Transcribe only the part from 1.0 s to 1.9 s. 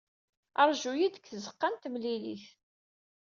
deg tzeɣɣa n